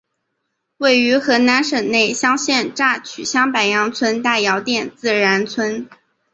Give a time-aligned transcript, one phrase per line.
[0.77, 5.87] 位于河南省内乡县乍曲乡白杨村大窑店自然村。